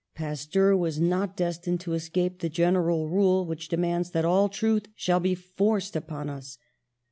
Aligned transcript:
Pas 0.15 0.47
teur 0.47 0.75
was 0.75 0.99
not 0.99 1.37
destined 1.37 1.79
to 1.81 1.93
escape 1.93 2.39
the 2.39 2.49
general 2.49 3.07
rule, 3.07 3.45
which 3.45 3.67
demands 3.69 4.09
that 4.09 4.25
all 4.25 4.49
truth 4.49 4.87
shall 4.95 5.19
be 5.19 5.35
forced 5.35 5.95
upon 5.95 6.27
us. 6.27 6.57